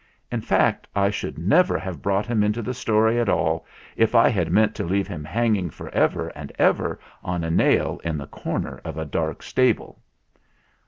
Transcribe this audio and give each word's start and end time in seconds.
In 0.31 0.41
fact, 0.41 0.87
I 0.95 1.11
should 1.11 1.37
never 1.37 1.77
have 1.77 2.01
brought 2.01 2.25
him 2.25 2.41
into 2.43 2.63
the 2.63 2.73
story 2.73 3.19
at 3.19 3.29
all 3.29 3.67
if 3.95 4.15
I 4.15 4.29
had 4.29 4.49
meant 4.51 4.73
to 4.77 4.83
leave 4.83 5.07
him 5.07 5.23
hanging 5.23 5.69
for 5.69 5.89
ever 5.89 6.29
and 6.29 6.51
ever 6.57 6.99
on 7.23 7.43
a 7.43 7.51
nail 7.51 8.01
in 8.03 8.17
the 8.17 8.25
corner 8.25 8.81
of 8.83 8.97
a 8.97 9.05
dark 9.05 9.43
stable. 9.43 10.01